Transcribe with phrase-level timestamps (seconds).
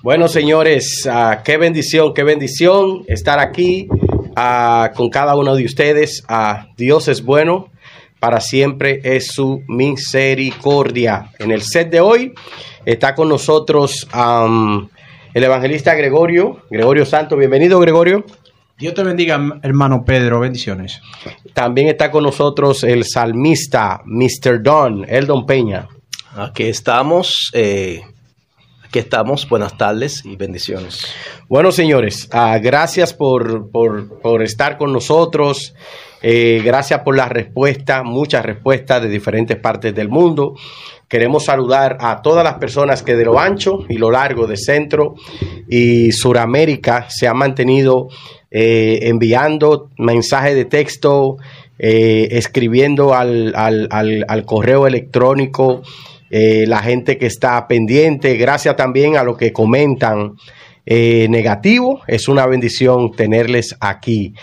[0.00, 6.22] Bueno, señores, uh, qué bendición, qué bendición estar aquí uh, con cada uno de ustedes.
[6.30, 7.72] Uh, Dios es bueno,
[8.20, 11.32] para siempre es su misericordia.
[11.40, 12.32] En el set de hoy
[12.84, 14.88] está con nosotros um,
[15.34, 17.36] el evangelista Gregorio, Gregorio Santo.
[17.36, 18.24] Bienvenido, Gregorio.
[18.78, 20.38] Dios te bendiga, hermano Pedro.
[20.38, 21.00] Bendiciones.
[21.54, 24.62] También está con nosotros el salmista, Mr.
[24.62, 25.88] Don, Eldon Peña.
[26.36, 27.50] Aquí estamos.
[27.52, 28.00] Eh,
[28.88, 29.46] aquí estamos.
[29.46, 31.06] Buenas tardes y bendiciones.
[31.46, 35.74] Bueno, señores, uh, gracias por, por, estar con nosotros.
[36.22, 40.54] Eh, gracias por la respuesta, muchas respuestas de diferentes partes del mundo.
[41.06, 45.14] Queremos saludar a todas las personas que de lo ancho y lo largo de Centro
[45.68, 48.08] y Suramérica se han mantenido
[48.50, 51.36] eh, enviando mensajes de texto,
[51.78, 55.82] eh, escribiendo al, al, al, correo electrónico,
[56.30, 60.34] eh, la gente que está pendiente, gracias también a lo que comentan
[60.86, 64.34] eh, negativo, es una bendición tenerles aquí.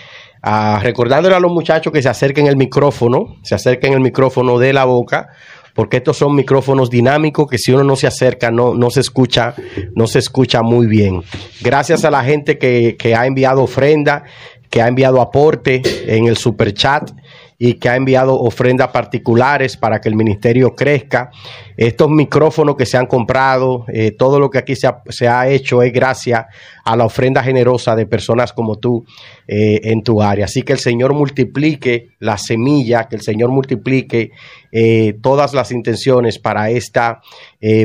[0.44, 4.74] Uh, recordándole a los muchachos que se acerquen el micrófono, se acerquen el micrófono de
[4.74, 5.30] la boca,
[5.74, 9.56] porque estos son micrófonos dinámicos que si uno no se acerca no, no se escucha,
[9.96, 11.24] no se escucha muy bien.
[11.62, 14.24] Gracias a la gente que, que ha enviado ofrenda,
[14.70, 17.10] que ha enviado aporte en el super chat
[17.58, 21.32] y que ha enviado ofrendas particulares para que el ministerio crezca.
[21.78, 25.48] Estos micrófonos que se han comprado, eh, todo lo que aquí se ha, se ha,
[25.48, 26.46] hecho es gracias
[26.84, 29.06] a la ofrenda generosa de personas como tú
[29.48, 30.46] eh, en tu área.
[30.46, 34.32] Así que el Señor multiplique la semilla, que el Señor multiplique
[34.72, 37.22] eh, todas las intenciones para esta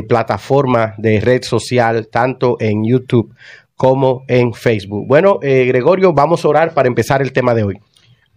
[0.07, 3.33] plataforma de red social, tanto en YouTube
[3.75, 5.07] como en Facebook.
[5.07, 7.79] Bueno, Gregorio, vamos a orar para empezar el tema de hoy.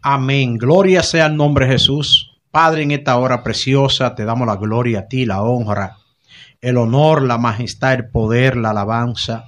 [0.06, 0.58] Amén.
[0.58, 2.36] Gloria sea el nombre de Jesús.
[2.50, 5.96] Padre, en esta hora preciosa te damos la gloria a ti, la honra,
[6.60, 9.46] el honor, la majestad, el poder, la alabanza,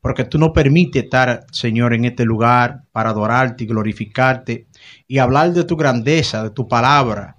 [0.00, 4.68] porque tú nos permites estar, Señor, en este lugar para adorarte y glorificarte
[5.06, 7.36] y hablar de tu grandeza, de tu palabra.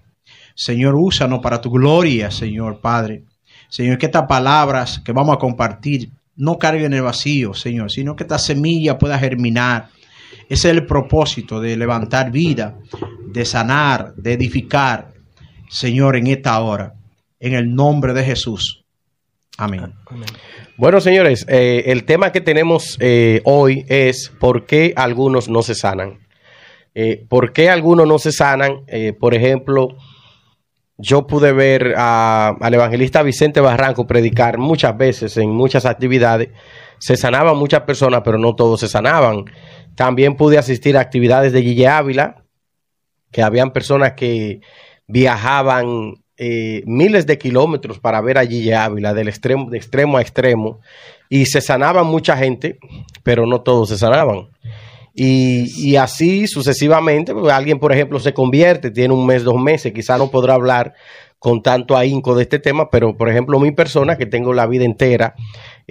[0.54, 3.24] Señor, úsanos para tu gloria, Señor Padre.
[3.70, 8.26] Señor, que estas palabras que vamos a compartir no carguen el vacío, Señor, sino que
[8.26, 9.90] esta semilla pueda germinar
[10.50, 12.78] ese es el propósito de levantar vida,
[13.28, 15.14] de sanar, de edificar,
[15.70, 16.94] Señor, en esta hora,
[17.40, 18.84] en el nombre de Jesús.
[19.58, 19.94] Amén.
[20.08, 20.26] Amén.
[20.78, 25.76] Bueno, señores, eh, el tema que tenemos eh, hoy es por qué algunos no se
[25.76, 26.20] sanan.
[26.94, 28.84] Eh, ¿Por qué algunos no se sanan?
[28.88, 29.90] Eh, por ejemplo,
[30.98, 36.50] yo pude ver a, al evangelista Vicente Barranco predicar muchas veces en muchas actividades.
[37.00, 39.46] Se sanaban muchas personas, pero no todos se sanaban.
[39.96, 42.44] También pude asistir a actividades de Guille Ávila,
[43.32, 44.62] que habían personas que
[45.08, 50.22] viajaban eh, miles de kilómetros para ver a Guille Ávila, del extremo, de extremo a
[50.22, 50.80] extremo,
[51.30, 52.80] y se sanaban mucha gente,
[53.24, 54.50] pero no todos se sanaban.
[55.14, 59.94] Y, y así sucesivamente, pues alguien, por ejemplo, se convierte, tiene un mes, dos meses,
[59.94, 60.94] quizá no podrá hablar
[61.42, 64.86] con tanto ahínco de este tema, pero por ejemplo mi persona, que tengo la vida
[64.86, 65.34] entera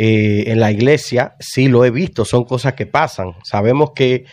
[0.03, 3.35] eh, en la iglesia, sí lo he visto, son cosas que pasan.
[3.45, 4.25] Sabemos que,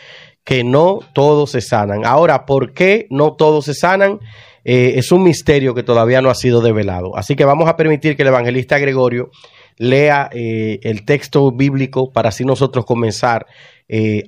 [0.45, 2.05] que no todos se sanan.
[2.05, 4.21] Ahora, ¿por qué no todos se sanan?
[4.63, 7.17] Eh, es un misterio que todavía no ha sido develado.
[7.17, 9.29] Así que vamos a permitir que el evangelista Gregorio
[9.75, 13.45] lea eh, el texto bíblico para así nosotros comenzar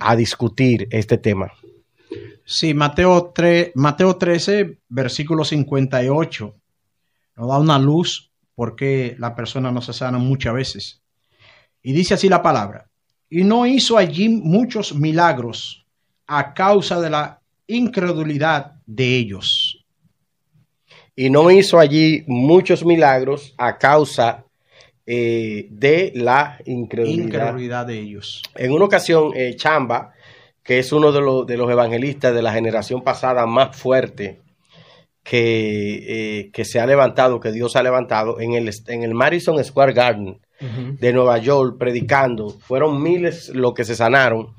[0.02, 1.54] a discutir este tema.
[2.44, 6.56] Sí, Mateo, 3, Mateo 13, versículo 58,
[7.38, 10.99] nos da una luz porque la persona no se sana muchas veces.
[11.82, 12.90] Y dice así la palabra,
[13.30, 15.86] y no hizo allí muchos milagros
[16.28, 19.86] a causa de la incredulidad de ellos.
[21.16, 24.46] Y no hizo allí muchos milagros a causa
[25.06, 27.26] eh, de la incredulidad.
[27.26, 27.86] incredulidad.
[27.86, 28.44] de ellos.
[28.56, 30.14] En una ocasión, eh, Chamba,
[30.64, 34.40] que es uno de, lo, de, los evangelistas de la generación pasada más fuerte
[35.24, 39.64] que, eh, que, se ha levantado, que Dios ha levantado, en el, en el Madison
[39.64, 41.00] Square Garden uh -huh.
[41.00, 42.50] de Nueva York, predicando.
[42.50, 44.56] Fueron miles los que se sanaron.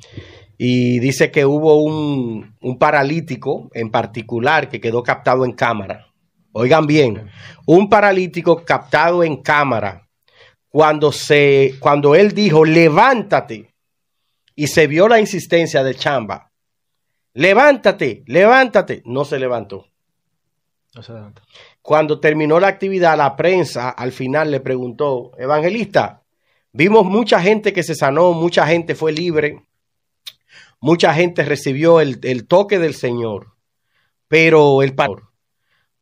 [0.59, 6.07] Y dice que hubo un, un paralítico en particular que quedó captado en cámara.
[6.53, 7.31] Oigan bien,
[7.67, 10.11] un paralítico captado en cámara
[10.71, 13.75] cuando se cuando él dijo levántate
[14.55, 16.53] y se vio la insistencia de Chamba
[17.35, 19.87] levántate levántate no se levantó
[20.95, 21.43] no se levantó
[21.83, 26.23] cuando terminó la actividad la prensa al final le preguntó evangelista
[26.73, 29.65] vimos mucha gente que se sanó mucha gente fue libre
[30.81, 33.55] mucha gente recibió el, toque del Señor
[34.29, 34.95] pero el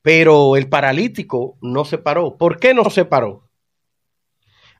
[0.03, 3.49] pero el paralítico no se paró ¿por qué no se paró?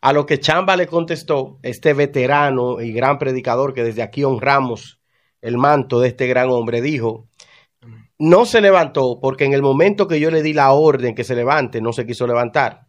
[0.01, 5.01] A lo que Chamba le contestó, este veterano y gran predicador que desde aquí honramos
[5.41, 7.28] el manto de este gran hombre, dijo,
[8.19, 11.37] no se levantó porque en el momento que yo le di la orden que se
[11.37, 12.87] levante, no se quiso levantar.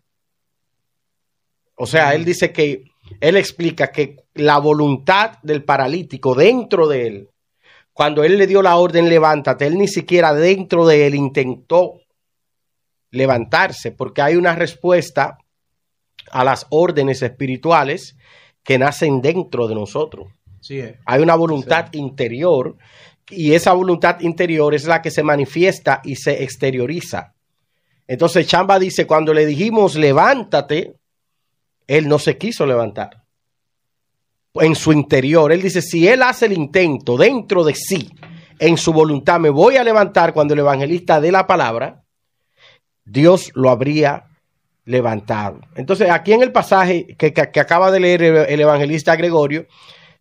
[1.76, 2.84] O sea, él dice que,
[3.22, 7.30] él explica que la voluntad del paralítico dentro de él,
[7.94, 12.02] cuando él le dio la orden, levántate, él ni siquiera dentro de él intentó
[13.12, 15.38] levantarse, porque hay una respuesta
[16.32, 18.16] a las órdenes espirituales
[18.64, 20.28] que nacen dentro de nosotros.
[20.62, 21.00] Sí, eh.
[21.06, 22.76] Hay una voluntad interior
[23.30, 27.34] y esa voluntad interior es la que se manifiesta y se exterioriza.
[28.08, 30.96] Entonces Chamba dice, cuando le dijimos levántate,
[31.88, 33.24] él no se quiso levantar.
[34.56, 38.10] En su interior, él dice, si él hace el intento dentro de sí,
[38.58, 42.04] en su voluntad, me voy a levantar cuando el evangelista dé la palabra,
[43.06, 44.26] Dios lo habría
[44.86, 45.62] levantado.
[45.76, 49.68] Entonces, aquí en el pasaje que, que- acaba de leer el, el evangelista Gregorio,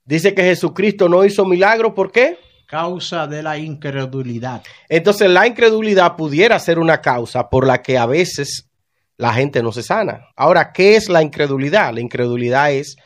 [0.05, 2.39] dice que Jesucristo no hizo milagro, ¿por qué?
[2.69, 4.63] Causa de la incredulidad.
[4.91, 8.69] Entonces, la incredulidad pudiera ser una causa por la que a veces
[9.17, 10.27] la gente no se sana.
[10.37, 11.95] Ahora, ¿qué es la incredulidad?
[11.95, 12.97] La incredulidad es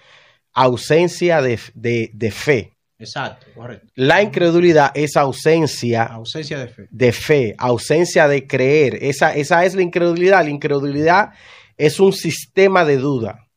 [0.52, 2.76] ausencia de, de- de fe.
[2.98, 3.86] Exacto, correcto.
[3.94, 6.88] La incredulidad es ausencia Ausencia de fe.
[6.90, 8.98] de fe, ausencia de creer.
[9.00, 10.44] Esa, esa es la incredulidad.
[10.44, 11.30] La incredulidad
[11.76, 13.48] es un sistema de duda.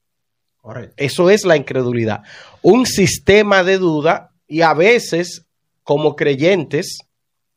[0.58, 0.94] Correcto.
[0.98, 2.22] Eso es la incredulidad.
[2.62, 5.45] Un sistema de duda y a veces
[5.86, 6.98] como creyentes,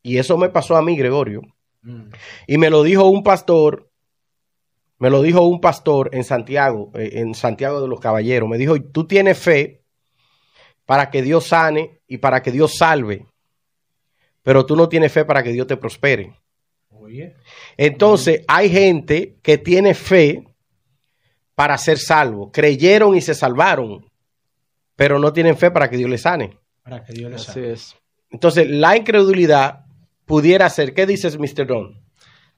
[0.01, 1.41] y eso me pasó a mí, Gregorio,
[1.81, 2.09] Mm.
[2.47, 3.89] y me lo dijo un pastor,
[4.97, 8.79] me lo dijo un pastor en Santiago, eh, en Santiago de los Caballeros, me dijo,
[8.81, 9.81] tú tienes fe
[10.85, 13.25] para que Dios sane y para que Dios salve,
[14.43, 16.33] pero tú no tienes fe para que Dios te prospere.
[16.89, 17.35] Oye.
[17.77, 20.43] Entonces, hay gente que tiene fe
[21.55, 22.51] para ser salvo.
[22.51, 24.05] Creyeron y se salvaron,
[24.95, 26.57] pero no tienen fe para que Dios les sane.
[26.83, 27.71] Para que Dios le Así salve.
[27.73, 27.95] es.
[28.31, 29.85] Entonces, la incredulidad
[30.25, 31.65] pudiera ser, ¿qué dices, Mr.
[31.65, 31.99] Don?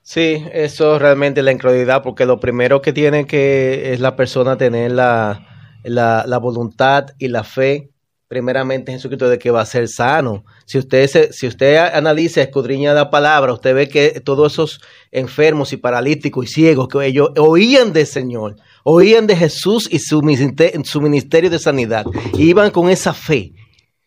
[0.03, 4.57] Sí, eso es realmente la incredulidad, porque lo primero que tiene que es la persona
[4.57, 5.47] tener la,
[5.83, 7.91] la, la voluntad y la fe,
[8.27, 10.43] primeramente en Jesucristo, de que va a ser sano.
[10.65, 14.81] Si usted, se, si usted analiza, escudriña la palabra, usted ve que todos esos
[15.11, 20.21] enfermos y paralíticos y ciegos, que ellos oían del Señor, oían de Jesús y su
[20.23, 22.05] ministerio de sanidad,
[22.37, 23.53] iban con esa fe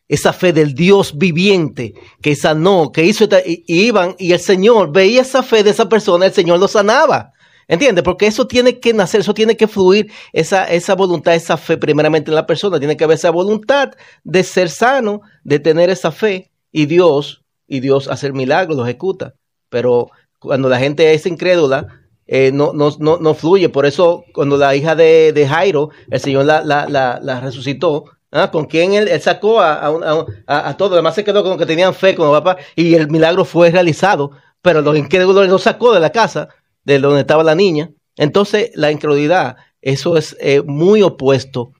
[0.08, 4.92] esa fe del Dios viviente que sanó, que hizo, y, y iban, y el Señor
[4.92, 7.32] veía esa fe de esa persona, el Señor lo sanaba.
[7.66, 8.04] ¿Entiendes?
[8.04, 12.30] Porque eso tiene que nacer, eso tiene que fluir, esa, esa voluntad, esa fe primeramente
[12.30, 13.92] en la persona, tiene que haber esa voluntad
[14.22, 19.32] de ser sano, de tener esa fe, y Dios, y Dios hacer milagros, lo ejecuta.
[19.70, 21.86] Pero cuando la gente es incrédula,
[22.26, 23.70] eh, no, no, no, no fluye.
[23.70, 28.04] Por eso, cuando la hija de, de Jairo, el Señor la, la, la resucitó,
[28.34, 28.50] ¿ah?
[28.50, 31.94] con quien él, sacó a, a, a, a- además se quedó con los que tenían
[31.94, 36.00] fe, con el papá, y el milagro fue realizado, pero los incrédulos lo sacó de
[36.00, 36.48] la casa,
[36.84, 37.90] de donde estaba la niña.
[38.16, 41.72] Entonces, la incredulidad, eso es eh, muy opuesto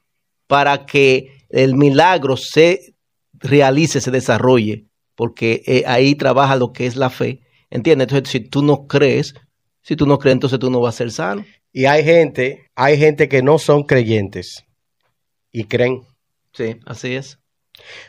[0.47, 2.95] para que el milagro se
[3.33, 7.41] realice, se desarrolle, porque eh, ahí trabaja lo que es la fe.
[7.71, 8.06] ¿Entiendes?
[8.09, 9.35] Entonces, si tú no crees,
[9.83, 11.45] si tú no crees, entonces tú no vas a ser sano.
[11.73, 14.65] Y hay gente, hay gente que no son creyentes
[15.53, 16.03] y creen.
[16.55, 17.39] Sí, así es.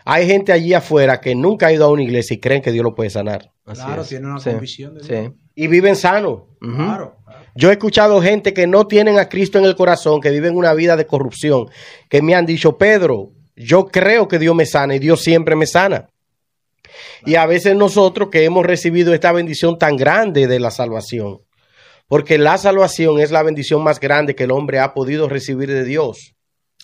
[0.06, 2.84] Hay gente allí afuera que nunca ha ido a una iglesia y creen que Dios
[2.84, 3.52] lo puede sanar.
[3.66, 4.10] Así Claro, es.
[4.10, 5.25] tiene una Sí, convicción de Dios.
[5.34, 5.34] Sí.
[5.56, 6.44] Y viven sanos.
[6.62, 6.75] Ujú.
[6.75, 7.18] Claro.
[7.25, 7.46] claro.
[7.56, 10.74] Yo he escuchado gente que no tienen a Cristo en el corazón, que viven una
[10.74, 11.68] vida de corrupción,
[12.10, 15.66] que me han dicho, Pedro, yo creo que Dios me sana y Dios siempre me
[15.66, 16.10] sana.
[17.25, 21.40] Y a veces nosotros que hemos recibido esta bendición tan grande de la salvación,
[22.08, 25.84] porque la salvación es la bendición más grande que el hombre ha podido recibir de
[25.84, 26.35] Dios.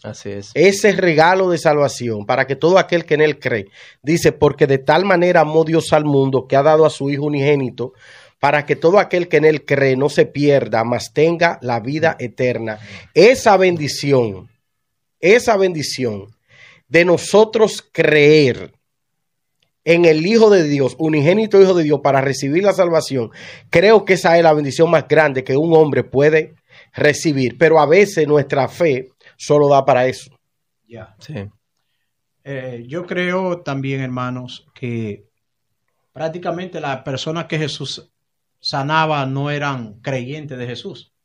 [0.03, 0.51] Así es.
[0.55, 3.67] Ese regalo de salvación para que todo aquel que en él cree,
[4.01, 7.25] dice, porque de tal manera amó Dios al mundo que ha dado a su Hijo
[7.25, 7.93] unigénito,
[8.39, 12.15] para que todo aquel que en él cree no se pierda, mas tenga la vida
[12.19, 12.79] eterna.
[13.13, 14.49] Esa bendición,
[15.19, 16.25] esa bendición
[16.87, 18.73] de nosotros creer
[19.83, 23.29] en el Hijo de Dios, unigénito Hijo de Dios, para recibir la salvación,
[23.69, 26.55] creo que esa es la bendición más grande que un hombre puede
[26.93, 27.59] recibir.
[27.59, 29.09] Pero a veces nuestra fe
[29.41, 30.39] solo da para eso.
[30.87, 31.15] Ya.
[31.19, 31.49] Sí.
[32.43, 35.25] Eh, yo creo también, hermanos, que
[36.13, 38.13] prácticamente las personas que Jesús
[38.59, 41.15] sanaba no eran creyentes de Jesús.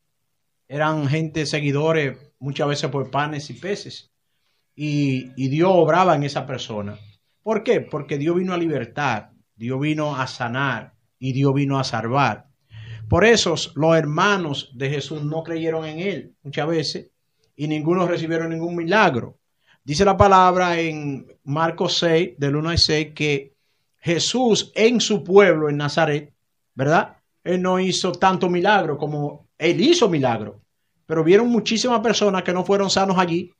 [0.66, 4.10] Eran gente seguidores muchas veces por panes y peces.
[4.74, 6.98] Y, y Dios obraba en esa persona.
[7.42, 7.82] ¿Por qué?
[7.82, 12.48] Porque Dios vino a libertar, Dios vino a sanar y Dios vino a salvar.
[13.10, 17.10] Por eso los hermanos de Jesús no creyeron en él muchas veces
[17.56, 19.38] y ninguno recibieron ningún milagro.
[19.82, 23.54] Dice la palabra en Marcos 6, del 1 al 6, que
[23.98, 26.32] Jesús en su pueblo, en Nazaret,
[26.74, 27.16] ¿verdad?
[27.42, 30.60] Él no hizo tanto milagro como él hizo milagro.
[31.06, 33.52] Pero vieron muchísimas personas que no fueron sanos allí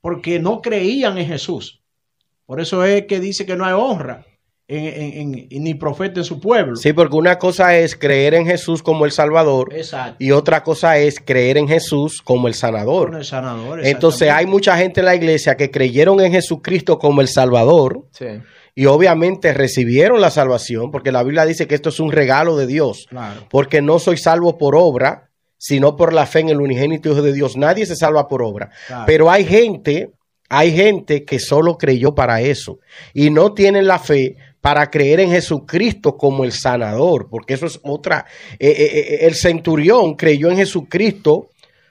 [0.00, 1.82] porque no creían en Jesús.
[2.46, 4.24] Por eso es que dice que no hay honra
[4.72, 6.76] en, ni profeta en su pueblo.
[6.76, 9.72] Sí, porque una cosa es creer en Jesús como el Salvador
[10.18, 13.14] y otra cosa es creer en Jesús como el sanador.
[13.14, 17.28] el sanador Entonces hay mucha gente en la iglesia que creyeron en Jesucristo como el
[17.28, 18.04] Salvador.
[18.74, 22.66] Y obviamente recibieron la salvación, porque la Biblia dice que esto es un regalo de
[22.66, 23.06] Dios.
[23.50, 27.32] Porque no soy salvo por obra, sino por la fe en el unigénito Hijo de
[27.32, 27.56] Dios.
[27.56, 28.70] Nadie se salva por obra.
[29.06, 30.10] Pero hay gente,
[30.48, 32.78] hay gente que solo creyó para eso
[33.12, 37.80] y no tienen la fe para creer en Jesucristo como el sanador, porque eso es
[37.82, 38.24] otra.
[38.60, 41.50] Eh, eh, eh, el centurión creyó en Jesucristo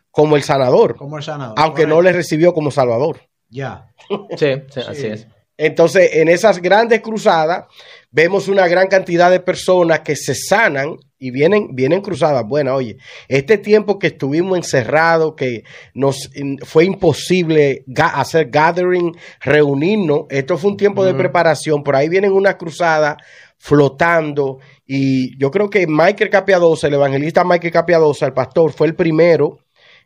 [0.09, 3.19] como el sanador, como el sanador aunque no le recibió como salvador.
[3.49, 3.91] Ya.
[4.37, 4.53] sí,
[4.87, 5.27] así es.
[5.57, 7.65] Entonces, en esas grandes cruzadas,
[8.11, 12.43] vemos una gran cantidad de personas que se sanan y vienen, vienen cruzadas.
[12.45, 15.63] Bueno, oye, este tiempo que estuvimos encerrados, que
[15.93, 16.29] nos
[16.65, 21.83] fue imposible hacer gathering, reunirnos, esto fue un tiempo de preparación.
[21.83, 23.17] Por ahí vienen unas cruzadas
[23.57, 28.95] flotando y yo creo que Michael Capiadosa, el evangelista Michael Capiadosa, el pastor, fue el
[28.95, 29.59] primero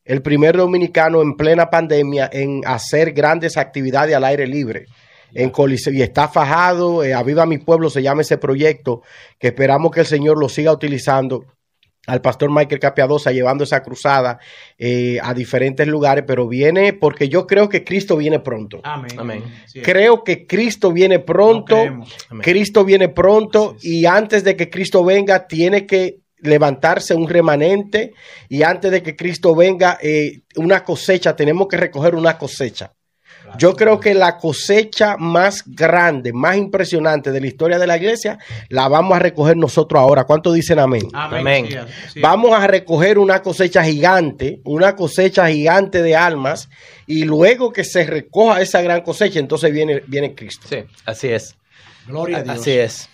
[0.04, 4.86] el primer dominicano en plena pandemia en hacer grandes actividades al aire libre
[5.36, 7.04] en Coliseo y está fajado.
[7.04, 9.04] Eh, a Viva mi pueblo se llama ese proyecto
[9.38, 11.46] que esperamos que el Señor lo siga utilizando
[12.08, 14.39] al pastor Michael Capiadosa llevando esa cruzada
[14.77, 18.80] eh, a diferentes lugares, pero viene porque yo creo que Cristo viene pronto.
[19.18, 19.44] Amén.
[19.84, 21.77] Creo que Cristo viene pronto.
[22.42, 28.13] Cristo viene pronto y antes de que Cristo venga tiene que levantarse un remanente
[28.50, 32.94] y antes de que Cristo venga eh, una cosecha, tenemos que recoger una cosecha.
[33.58, 38.38] Yo creo que la cosecha más grande, más impresionante de la historia de la iglesia,
[38.70, 40.26] la vamos a recoger nosotros ahora.
[40.26, 41.08] ¿Cuánto dicen amén?
[41.14, 41.68] Amén.
[42.22, 46.70] Vamos a recoger una cosecha gigante, una cosecha gigante de almas,
[47.08, 50.68] y luego que se recoja esa gran cosecha, entonces viene, viene Cristo.
[50.70, 51.56] Sí, así es.
[52.08, 52.60] Gloria a Dios.
[52.60, 53.10] Así es.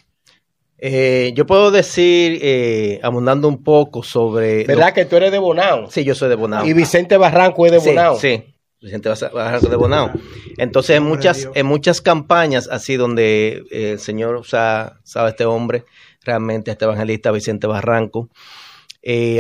[0.84, 4.64] Eh, yo puedo decir, eh, abundando un poco sobre...
[4.64, 5.92] ¿Verdad que tú eres de Bonao?
[5.92, 6.66] Sí, yo soy de Bonao.
[6.66, 8.18] Y Vicente Barranco es de Bonao.
[8.18, 8.51] Sí,
[8.82, 10.12] presidente Barranco de Bonao.
[10.58, 15.86] Entonces, en muchas, en muchas campañas, así donde eh, el Señor sabe este hombre,
[16.24, 18.30] realmente este evangelista Vicente Barranco,
[19.04, 19.40] eh,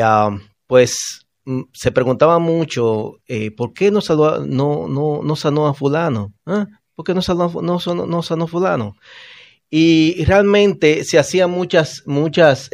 [0.67, 3.99] pues mm, se preguntaba mucho, eh, ¿por qué no,
[4.45, 6.33] no, no, no sanó a fulano?
[6.45, 6.67] ¿Ah?
[6.93, 8.95] ¿Por qué no sanó, no, no sanó a fulano?
[9.71, 12.69] Y, realmente se hacían muchas, muchas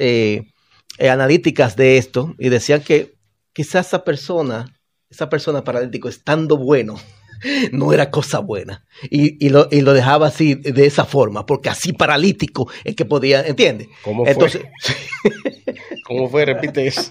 [0.99, 3.15] analíticas de esto y decían que
[3.53, 4.76] quizás esa persona
[5.09, 6.95] esa persona paralítico estando bueno,
[7.71, 8.85] no era cosa buena.
[9.09, 13.87] Y, lo, dejaba así, de esa forma, porque así paralítico es que podía, ¿entiendes?
[14.03, 14.33] ¿Cómo fue?
[14.33, 14.61] Entonces,
[16.07, 16.45] ¿Cómo fue?
[16.45, 17.09] Repite eso.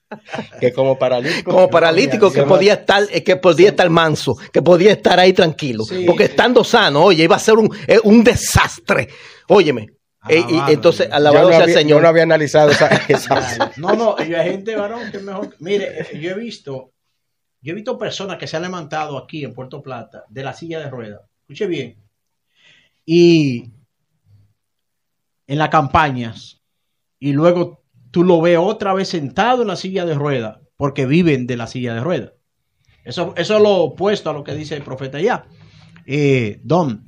[0.60, 1.52] que como paralítico.
[1.52, 5.84] Como paralítico que podía estar, eh, que podía estar manso, que podía estar ahí tranquilo.
[6.06, 9.08] Porque estando sano, oye, iba a ser un, eh, un desastre.
[9.48, 9.86] Óyeme,
[10.28, 11.98] eh, y, entonces, alabado sea el Señor.
[11.98, 13.72] Yo no había analizado esa.
[13.76, 15.54] no, no, hay gente, varón, que mejor.
[15.58, 16.91] Mire, yo he visto
[17.62, 20.80] yo he visto personas que se han levantado aquí en Puerto Plata de la silla
[20.80, 21.22] de ruedas.
[21.42, 21.96] Escuche bien.
[23.06, 23.70] Y
[25.46, 26.60] en las campañas.
[27.18, 31.46] Y luego tú lo ves otra vez sentado en la silla de ruedas porque viven
[31.46, 32.32] de la silla de ruedas.
[33.04, 35.46] Eso, eso es lo opuesto a lo que dice el profeta ya.
[36.04, 37.06] Eh, don,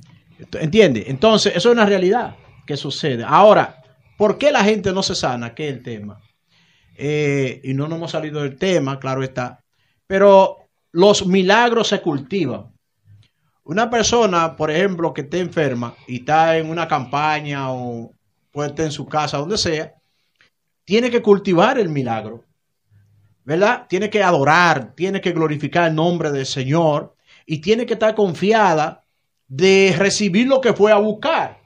[0.53, 1.05] ¿entiende?
[1.07, 3.25] Entonces, eso es una realidad que sucede.
[3.27, 3.83] Ahora,
[4.17, 5.53] ¿por qué la gente no se sana?
[5.53, 6.21] ¿Qué es el tema?
[6.95, 9.64] Eh, y no nos hemos salido del tema, claro está.
[10.07, 10.57] Pero
[10.91, 12.71] los milagros se cultivan.
[13.63, 18.11] Una persona, por ejemplo, que esté enferma y está en una campaña o
[18.51, 19.93] puede estar en su casa, donde sea,
[20.83, 22.43] tiene que cultivar el milagro.
[23.43, 23.85] ¿Verdad?
[23.87, 29.03] Tiene que adorar, tiene que glorificar el nombre del Señor y tiene que estar confiada
[29.47, 31.59] de recibir lo que fue a buscar.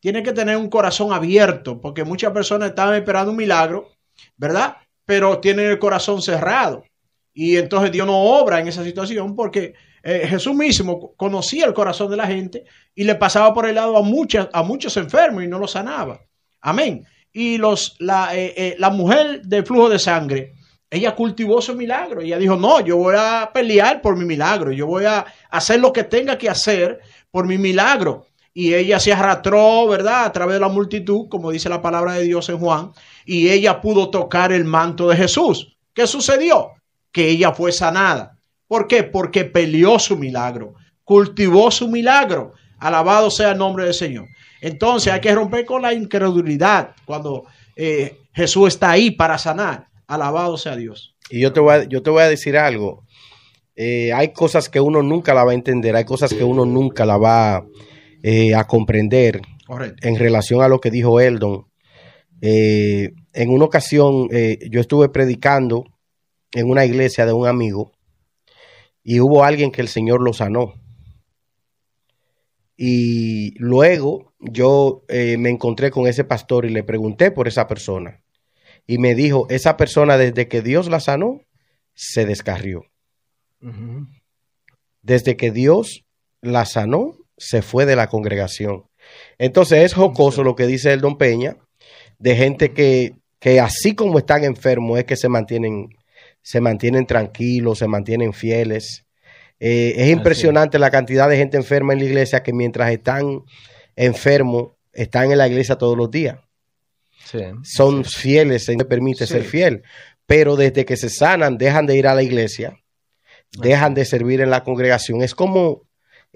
[0.00, 3.88] Tiene que tener un corazón abierto, porque muchas personas estaban esperando un milagro,
[4.36, 4.76] ¿verdad?
[5.04, 6.84] Pero tienen el corazón cerrado.
[7.38, 12.10] Y entonces Dios no obra en esa situación porque eh, Jesús mismo conocía el corazón
[12.10, 12.64] de la gente
[12.94, 16.18] y le pasaba por el lado a, muchas, a muchos enfermos y no los sanaba.
[16.62, 17.04] Amén.
[17.34, 20.54] Y los, la, eh, eh, la mujer de flujo de sangre,
[20.88, 22.22] ella cultivó su milagro.
[22.22, 25.92] Ella dijo, no, yo voy a pelear por mi milagro, yo voy a hacer lo
[25.92, 27.00] que tenga que hacer
[27.30, 28.28] por mi milagro.
[28.54, 30.24] Y ella se arrastró, ¿verdad?
[30.24, 32.92] A través de la multitud, como dice la palabra de Dios en Juan,
[33.26, 35.76] y ella pudo tocar el manto de Jesús.
[35.92, 36.75] ¿Qué sucedió?
[37.16, 38.36] Que ella fue sanada.
[38.68, 39.02] ¿Por qué?
[39.02, 42.52] Porque peleó su milagro, cultivó su milagro.
[42.78, 44.26] Alabado sea el nombre del Señor.
[44.60, 47.44] Entonces hay que romper con la incredulidad cuando
[47.74, 49.86] eh, Jesús está ahí para sanar.
[50.06, 51.16] Alabado sea Dios.
[51.30, 53.06] Y yo te voy a, yo te voy a decir algo.
[53.76, 57.06] Eh, hay cosas que uno nunca la va a entender, hay cosas que uno nunca
[57.06, 57.64] la va
[58.22, 60.06] eh, a comprender Correcto.
[60.06, 61.64] en relación a lo que dijo Eldon.
[62.42, 64.28] Eh, en una ocasión
[64.70, 65.95] yo estuve predicando
[66.52, 67.92] en una iglesia de un amigo
[69.02, 70.74] y hubo alguien que el Señor lo sanó.
[72.76, 78.22] Y luego yo eh, me encontré con ese pastor y le pregunté por esa persona.
[78.86, 81.40] Y me dijo, esa persona desde que Dios la sanó,
[81.94, 82.84] se descarrió.
[85.02, 86.04] Desde que Dios
[86.42, 88.84] la sanó, se fue de la congregación.
[89.38, 91.56] Entonces es jocoso lo que dice el don Peña,
[92.18, 95.88] de gente que, que así como están enfermos, es que se mantienen,
[96.46, 99.04] se mantienen tranquilos, se mantienen fieles.
[99.58, 103.42] Eh, es impresionante la cantidad de gente enferma en la iglesia que mientras están
[103.96, 106.38] enfermos, están en la iglesia todos los días.
[107.24, 107.40] Sí.
[107.64, 109.32] Son fieles, se les permite Sí.
[109.32, 109.82] ser fiel.
[110.24, 112.78] Pero desde que se sanan, dejan de ir a la iglesia,
[113.58, 115.22] dejan de servir en la congregación.
[115.22, 115.82] Es como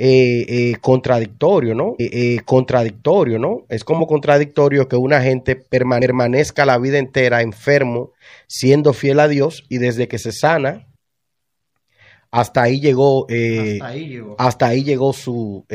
[0.03, 1.95] eh, eh, contradictorio, ¿no?
[1.99, 3.67] Eh, eh, contradictorio, ¿no?
[3.69, 8.13] Es como contradictorio que una gente permane- permanezca la vida entera enfermo,
[8.47, 10.89] siendo fiel a Dios, y desde que se sana,
[12.31, 14.37] hasta ahí llegó, eh, Hasta ahí llegó.
[14.39, 15.67] hasta ahí llegó su,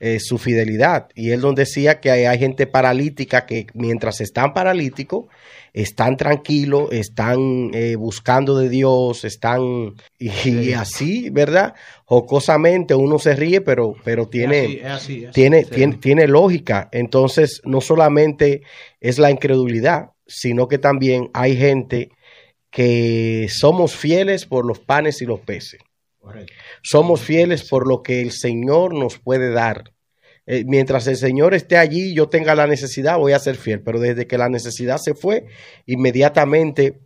[0.00, 1.08] eh, su fidelidad.
[1.14, 5.26] Y él donde decía que hay, hay gente paralítica que mientras están paralíticos,
[5.72, 11.74] están tranquilos, están eh, buscando de Dios, están y, y así, ¿verdad?
[12.04, 15.34] Jocosamente uno se ríe, pero, pero tiene, Es así, es así, es así.
[15.34, 15.70] tiene, Sí.
[15.74, 16.88] tiene, tiene lógica.
[16.92, 18.62] Entonces, no solamente
[19.00, 22.10] es la incredulidad, sino que también hay gente
[22.70, 25.80] que somos fieles por los panes y los peces.
[26.82, 29.92] Somos fieles por lo que el Señor nos puede dar.
[30.46, 33.82] Eh, mientras el Señor esté allí, yo tenga la necesidad, voy a ser fiel.
[33.82, 35.44] Pero desde que la necesidad se fue,
[35.84, 37.00] inmediatamente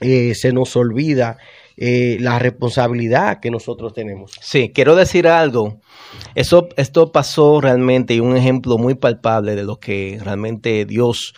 [0.00, 1.38] eh, se nos olvida
[1.76, 4.32] eh, la responsabilidad que nosotros tenemos.
[4.42, 5.80] Sí, quiero decir algo.
[6.34, 11.34] Eso, esto pasó realmente y un ejemplo muy palpable de lo que realmente Dios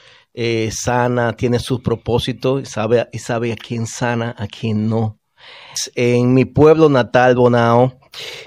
[0.70, 5.18] sana, tiene sus propósitos y sabe, y sabe a quién sana, a quién no.
[5.94, 7.94] En mi pueblo natal, Bonao,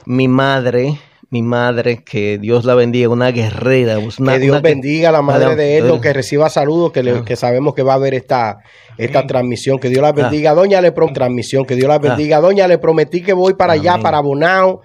[0.05, 0.97] mi madre,
[1.29, 3.99] mi madre, que Dios la bendiga, una guerrera.
[3.99, 7.11] Una, que Dios una- bendiga a la madre de Eldon, que reciba saludos, que, le-
[7.19, 7.23] Ah.
[7.25, 8.57] que sabemos que va a ver esta,
[8.97, 9.77] esta transmisión.
[9.77, 10.53] Que Dios la bendiga.
[10.55, 12.39] Doña le prometí transmisión, que Dios la bendiga.
[12.41, 14.81] Doña le prometí que voy para allá, para Bonao,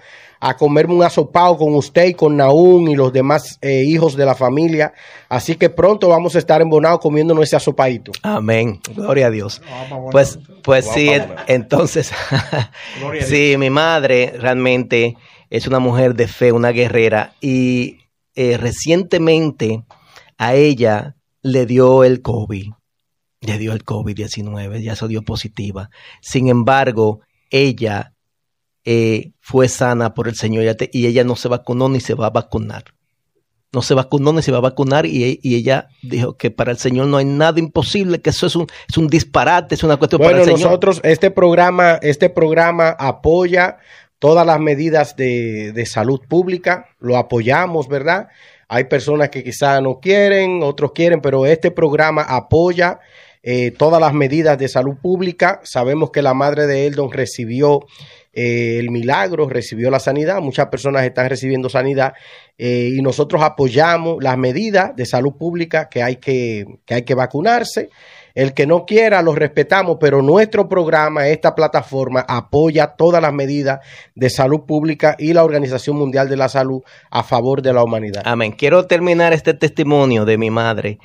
[0.46, 4.26] a comerme un asopado con usted y con Naún y los demás eh, hijos de
[4.26, 4.92] la familia.
[5.30, 8.12] Así que pronto vamos a estar en Bonao comiéndonos ese asopadito.
[8.22, 8.78] Amén.
[8.94, 9.62] Gloria a Dios.
[9.64, 11.08] Vamos a poner- Pues, pues sí,
[11.46, 12.12] entonces,
[12.98, 15.16] Gloria a sí, mi madre realmente
[15.48, 18.00] es una mujer de fe, una guerrera, y
[18.34, 19.84] eh, recientemente
[20.36, 22.70] a ella le dio el COVID,
[23.40, 25.88] le dio el COVID-19, ya se dio positiva.
[26.20, 28.13] Sin embargo, ella
[28.84, 32.30] eh, fue sana por el Señor y ella no se vacunó ni se va a
[32.30, 32.84] vacunar.
[33.72, 36.78] No se vacunó ni se va a vacunar y, y ella dijo que para el
[36.78, 40.18] Señor no hay nada imposible, que eso es un, es un disparate, es una cuestión
[40.18, 40.70] Bueno, para el Señor.
[40.70, 43.78] nosotros, este programa, este programa apoya
[44.20, 48.28] todas las medidas de, de salud pública, lo apoyamos, ¿verdad?
[48.68, 53.00] Hay personas que quizás no quieren, otros quieren, pero este programa apoya
[53.42, 55.60] eh, todas las medidas de salud pública.
[55.64, 57.80] Sabemos que la madre de Eldon recibió
[58.34, 62.14] eh, el milagro, recibió la sanidad, muchas personas están recibiendo sanidad
[62.58, 67.14] eh, y nosotros apoyamos las medidas de salud pública que hay que, que hay que
[67.14, 67.90] vacunarse.
[68.34, 73.78] El que no quiera lo respetamos, pero nuestro programa, esta plataforma, apoya todas las medidas
[74.16, 78.22] de salud pública y la Organización Mundial de la Salud a favor de la humanidad.
[78.24, 78.50] Amén.
[78.50, 80.98] Quiero terminar este testimonio de mi madre.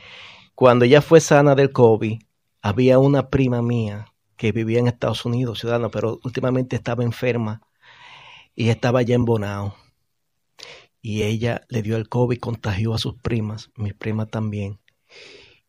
[0.56, 2.20] Cuando ella fue sana del COVID,
[2.63, 4.09] había una prima mía
[4.39, 7.62] que vivía en Estados Unidos, ciudadana, pero últimamente estaba enferma
[8.56, 9.75] y estaba allá en Bonao.
[11.02, 14.80] Y ella le dio el COVID, contagió a sus primas, mis primas también.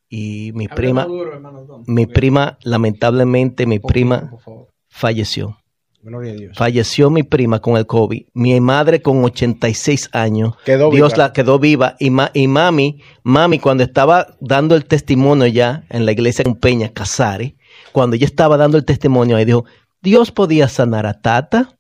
[0.09, 4.69] Y mi prima, duro, mi prima, lamentablemente, mi prima por favor.
[4.89, 5.57] falleció.
[6.03, 6.57] Gloria a Dios.
[6.57, 8.27] Falleció mi prima con el COVID.
[8.35, 10.55] Mi madre con 86 años.
[10.65, 11.25] Quedó Dios viva.
[11.27, 11.97] la quedó viva.
[11.99, 16.55] Y, ma- y mami, mami, cuando estaba dando el testimonio ya en la iglesia con
[16.55, 17.53] Peña Casares,
[17.93, 19.65] cuando ella estaba dando el testimonio, ahí dijo,
[20.03, 21.77] Dios podía sanar a Tata,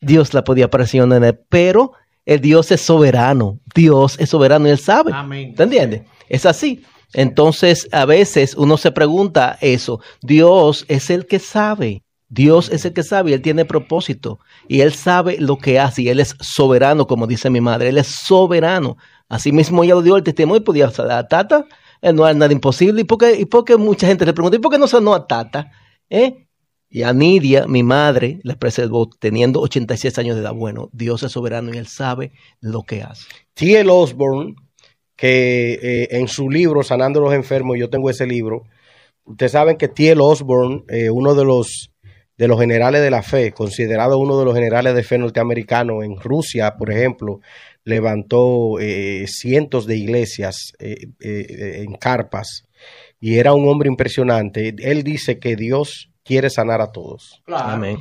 [0.00, 1.92] Dios la podía presionar, pero
[2.24, 3.60] el Dios es soberano.
[3.74, 5.12] Dios es soberano y él sabe.
[5.14, 5.54] Amén.
[5.54, 6.02] ¿Te entiendes?
[6.28, 6.84] Es así.
[7.12, 10.00] Entonces, a veces uno se pregunta eso.
[10.22, 12.02] Dios es el que sabe.
[12.28, 16.08] Dios es el que sabe, Él tiene propósito y Él sabe lo que hace y
[16.08, 18.96] Él es soberano, como dice mi madre, Él es soberano.
[19.28, 21.66] Así mismo ella lo dio el testimonio y podía a Tata,
[22.02, 23.02] eh, no es nada imposible.
[23.02, 25.14] ¿Y por, qué, ¿Y por qué mucha gente le pregunta, ¿y por qué no sonó
[25.14, 25.70] a Tata?
[26.10, 26.46] ¿Eh?
[26.88, 30.54] Y a Nidia, mi madre, la preservó teniendo 86 años de edad.
[30.54, 33.26] Bueno, Dios es soberano y Él sabe lo que hace.
[33.54, 33.90] T.L.
[33.90, 34.54] Osborne,
[35.16, 38.64] que eh, en su libro Sanando a los Enfermos, yo tengo ese libro,
[39.24, 40.20] ustedes saben que T.L.
[40.22, 41.90] Osborne, eh, uno de los,
[42.36, 46.16] de los generales de la fe, considerado uno de los generales de fe norteamericanos en
[46.20, 47.40] Rusia, por ejemplo,
[47.86, 52.66] levantó eh, cientos de iglesias en carpas
[53.20, 54.74] y era un hombre impresionante.
[54.78, 57.42] Él dice que Dios quiere sanar a todos.
[57.46, 57.98] Amén.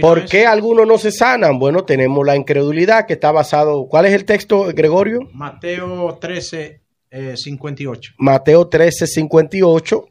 [0.00, 1.58] ¿Por qué algunos no se sanan?
[1.58, 3.88] Bueno, tenemos la incredulidad que está basado.
[3.88, 5.20] ¿Cuál es el texto, Gregorio?
[5.32, 6.82] Mateo 13,
[7.34, 8.12] 58.
[8.12, 10.04] Eh, Mateo 13, 58.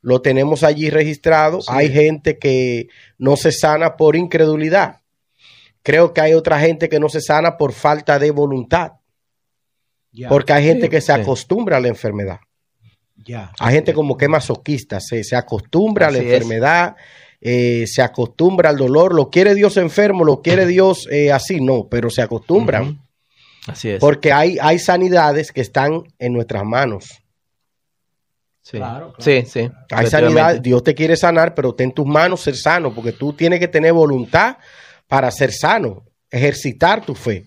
[0.00, 1.60] Lo tenemos allí registrado.
[1.68, 5.01] Hay gente que no se sana por incredulidad.
[5.82, 8.92] Creo que hay otra gente que no se sana por falta de voluntad.
[10.28, 12.40] Porque hay gente que se acostumbra a la enfermedad.
[13.58, 16.96] Hay gente como que masoquista, se, se acostumbra a la enfermedad,
[17.40, 21.88] eh, se acostumbra al dolor, lo quiere Dios enfermo, lo quiere Dios eh, así, no,
[21.88, 23.00] pero se acostumbran.
[23.66, 24.00] Así es.
[24.00, 27.22] Porque hay, hay sanidades que están en nuestras manos.
[28.62, 29.70] Sí, claro, sí, sí.
[29.90, 33.32] Hay sanidad, Dios te quiere sanar, pero ten en tus manos ser sano, porque tú
[33.32, 34.56] tienes que tener voluntad
[35.12, 37.44] para ser sano, ejercitar tu fe.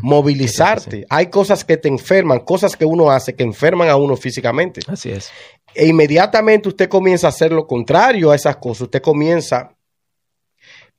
[0.00, 1.04] Movilizarte.
[1.10, 4.80] Hay cosas que te enferman, cosas que uno hace que enferman a uno físicamente.
[4.86, 5.30] Así es.
[5.74, 8.84] E inmediatamente usted comienza a hacer lo contrario a esas cosas.
[8.84, 9.76] Usted comienza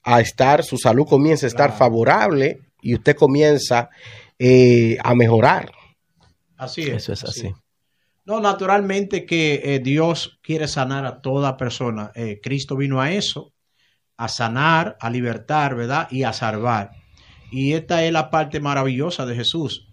[0.04, 3.90] a estar, su salud comienza a estar favorable y usted comienza
[4.38, 5.72] eh, a mejorar.
[6.56, 6.98] Así es.
[6.98, 7.52] Eso es así.
[8.26, 12.12] No, naturalmente que eh, Dios quiere sanar a toda persona.
[12.14, 13.54] Eh, Cristo vino a eso,
[14.20, 16.10] a sanar, a libertar, ¿verdad?
[16.12, 16.92] Y a salvar.
[17.52, 19.88] Y esta es la parte maravillosa de Jesús.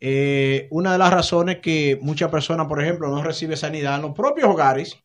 [0.00, 4.16] Eh, una de las razones que muchas personas, por ejemplo, no reciben sanidad en los
[4.16, 4.96] propios hogares,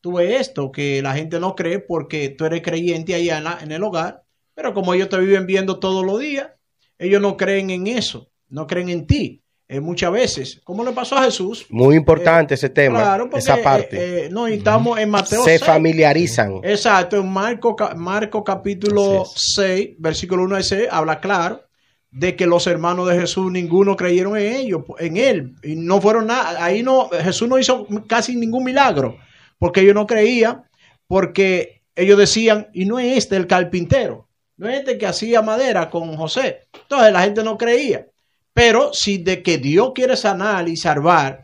[0.00, 4.24] tú esto, que la gente no cree porque tú eres creyente allá en, el hogar,
[4.54, 6.52] pero como ellos te viven viendo todos los días,
[6.98, 9.41] ellos no creen en eso, no creen en ti.
[9.72, 11.64] Eh, muchas veces, como le pasó a Jesús.
[11.70, 14.26] Muy importante ese tema, esa parte.
[14.26, 16.60] Eh, no, y estamos en Mateo Se familiarizan.
[16.62, 21.62] Exacto, en Marco, Marco capítulo 6, versículo 1 a 6, habla claro
[22.10, 26.26] de que los hermanos de Jesús ninguno creyeron en ellos, en él, y no fueron
[26.26, 29.16] nada, ahí no, Jesús no hizo casi ningún milagro,
[29.58, 30.64] porque ellos no creían,
[31.06, 35.88] porque ellos decían, y no es este el carpintero, no es este que hacía madera
[35.88, 38.06] con José, entonces la gente no creía.
[38.54, 41.42] Pero si de que Dios quiere sanar y salvar,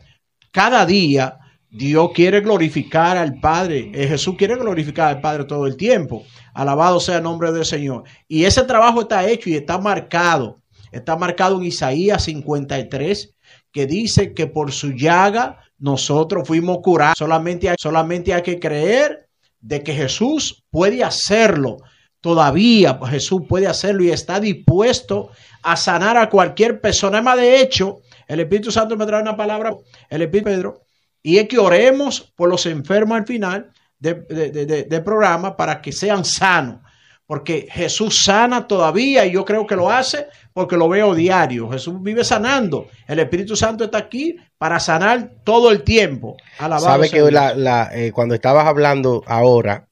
[0.51, 1.39] cada día
[1.71, 3.91] Dios quiere glorificar al Padre.
[3.93, 6.23] Eh, Jesús quiere glorificar al Padre todo el tiempo.
[6.53, 8.03] Alabado sea el nombre del Señor.
[8.27, 10.61] Y ese trabajo está hecho y está marcado.
[10.91, 13.35] Está marcado en Isaías 53,
[13.71, 17.17] que dice que por su llaga nosotros fuimos curados.
[17.17, 21.77] Solamente solamente hay que creer de que Jesús puede hacerlo.
[22.21, 25.31] Todavía Jesús puede hacerlo y está dispuesto
[25.63, 27.21] a sanar a cualquier persona.
[27.21, 29.75] Más de hecho, el Espíritu Santo me trae una palabra,
[30.09, 30.81] el Espíritu Pedro,
[31.23, 36.25] y es que oremos por los enfermos al final del de, programa para que sean
[36.25, 36.81] sanos.
[37.25, 41.69] Porque Jesús sana todavía y yo creo que lo hace porque lo veo diario.
[41.69, 42.87] Jesús vive sanando.
[43.07, 46.37] El Espíritu Santo está aquí para sanar todo el tiempo.
[46.57, 49.88] Sabe que la, eh, cuando estabas hablando ahora,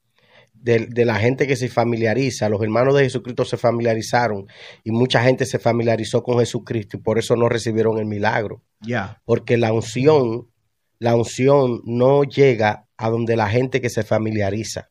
[0.76, 4.46] de, la gente que se familiariza, los hermanos de Jesucristo se familiarizaron
[4.84, 8.62] y mucha gente se familiarizó con Jesucristo y por eso no recibieron el milagro.
[8.80, 9.22] Ya.
[9.24, 10.50] Porque la unción,
[10.98, 14.90] la unción no llega a donde la gente que se familiariza.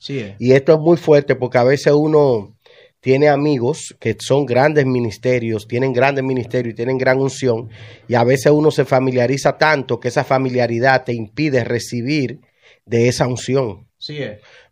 [0.00, 2.56] Sí, Y esto es muy fuerte porque a veces uno
[3.00, 7.68] tiene amigos que son grandes ministerios, tienen grandes ministerios y tienen gran unción,
[8.06, 12.40] y a veces uno se familiariza tanto que esa familiaridad te impide recibir
[12.86, 13.87] de esa unción.
[14.00, 14.20] Sí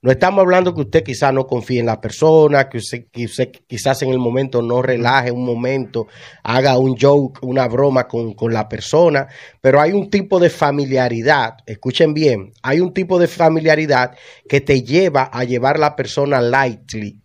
[0.03, 4.11] No estamos hablando que usted quizás no confíe en la persona, que usted, quizás en
[4.11, 6.07] el momento no relaje un momento,
[6.45, 9.27] haga un joke, una broma con, con, la persona,
[9.61, 14.17] pero hay un tipo de familiaridad, escuchen bien, hay un tipo de familiaridad
[14.49, 17.21] que te lleva a llevar a la persona lightly.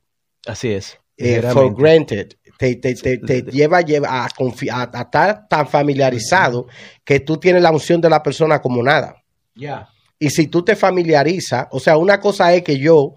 [0.48, 0.98] Así es.
[1.18, 2.34] Eh, for granted.
[2.58, 6.68] Te, te, te, lleva, lleva a, a, estar tan familiarizado
[7.04, 9.16] que tú tienes la unción de la persona como nada.
[9.56, 9.90] Ya.
[10.22, 13.16] Y si tú te familiarizas, o sea, una cosa es que yo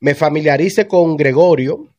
[0.00, 1.92] me familiarice con Gregorio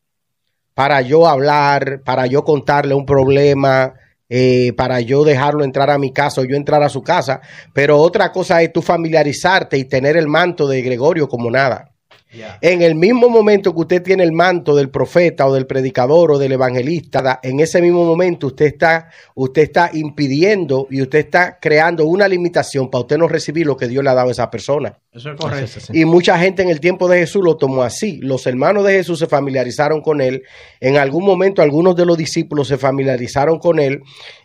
[0.73, 3.93] para yo hablar, para yo contarle un problema,
[4.27, 7.41] eh, para yo dejarlo entrar a mi casa o yo entrar a su casa,
[7.75, 11.91] pero otra cosa es tú familiarizarte y tener el manto de Gregorio como nada.
[12.31, 12.59] Yeah.
[12.61, 16.37] En el mismo momento que usted tiene el manto del profeta o del predicador o
[16.37, 22.05] del evangelista, en ese mismo momento usted está, usted está impidiendo y usted está creando
[22.05, 24.99] una limitación para usted no recibir lo que Dios le ha dado a esa persona.
[25.11, 25.79] Eso es correcto.
[25.91, 28.19] Y mucha gente en el tiempo de Jesús lo tomó así.
[28.21, 30.43] Los hermanos de Jesús se familiarizaron con él.
[30.79, 34.01] En algún momento algunos de los discípulos se familiarizaron con él.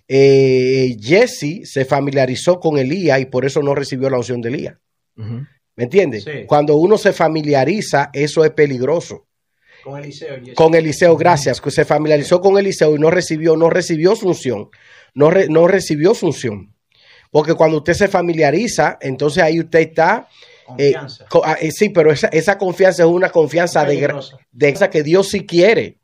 [0.08, 4.74] Eh, Jesse se familiarizó con Elías y por eso no recibió la unción de Elías.
[5.76, 6.24] ¿Me entiendes?
[6.24, 6.44] Sí.
[6.46, 9.26] Cuando uno se familiariza, eso es peligroso.
[9.82, 10.36] Con Eliseo.
[10.54, 14.70] Con Eliseo, gracias, que se familiarizó con Eliseo y no recibió, no recibió su unción.
[15.14, 16.74] No, re- no recibió su unción.
[17.30, 20.28] Porque cuando usted se familiariza, entonces ahí usted está
[20.78, 21.26] eh, Confianza.
[21.28, 23.96] co- ah, eh, sí, pero esa, esa confianza es una confianza de,
[24.52, 25.98] de esa que Dios sí quiere.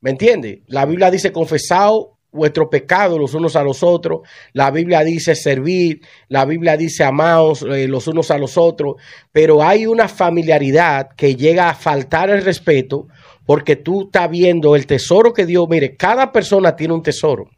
[0.00, 0.62] ¿Me entiende?
[0.68, 4.20] La Biblia dice confesado vuestro pecado los unos a los otros.
[4.52, 6.00] La Biblia dice servir.
[6.28, 8.96] La Biblia dice amaos eh, los unos a los otros.
[9.32, 13.08] Pero hay una familiaridad que llega a faltar el respeto
[13.46, 17.50] porque tú estás viendo el tesoro que Dios, mire, cada persona tiene un tesoro.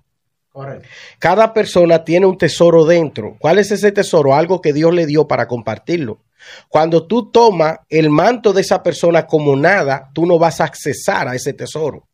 [0.50, 0.88] Correcto.
[1.18, 3.36] Cada persona tiene un tesoro dentro.
[3.38, 4.34] ¿Cuál es ese tesoro?
[4.34, 6.20] Algo que Dios le dio para compartirlo.
[6.68, 11.28] Cuando tú tomas el manto de esa persona como nada, tú no vas a accesar
[11.28, 12.08] a ese tesoro.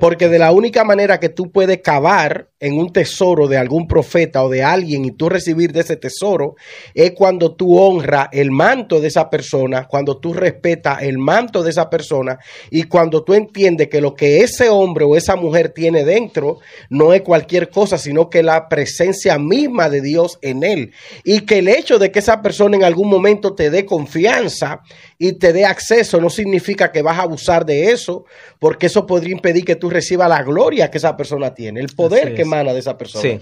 [0.00, 4.42] Porque de la única manera que tú puedes cavar en un tesoro de algún profeta
[4.42, 6.56] o de alguien y tú recibir de ese tesoro
[6.94, 11.70] es cuando tú honras el manto de esa persona, cuando tú respetas el manto de
[11.70, 12.38] esa persona
[12.70, 17.12] y cuando tú entiendes que lo que ese hombre o esa mujer tiene dentro no
[17.12, 20.92] es cualquier cosa, sino que la presencia misma de Dios en él.
[21.22, 24.80] Y que el hecho de que esa persona en algún momento te dé confianza
[25.22, 28.24] y te dé acceso no significa que vas a abusar de eso,
[28.58, 32.34] porque eso podría impedir que tú recibas la gloria que esa persona tiene, el poder
[32.34, 33.22] que emana de esa persona.
[33.22, 33.38] Sí.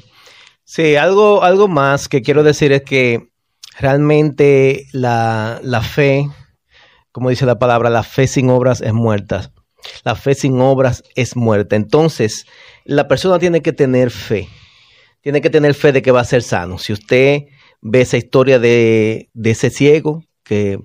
[0.65, 3.29] Sí, algo, algo más que quiero decir es que
[3.79, 6.27] realmente la, la fe,
[7.13, 9.53] como dice la palabra, la fe sin obras es muerta.
[10.05, 11.77] La fe sin obras es muerta.
[11.77, 12.45] Entonces,
[12.85, 14.49] la persona tiene que tener fe.
[15.21, 16.77] Tiene que tener fe de que va a ser sano.
[16.79, 17.45] Si usted
[17.81, 20.79] ve esa historia de, de ese ciego que